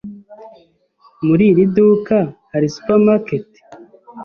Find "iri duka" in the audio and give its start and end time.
1.51-2.17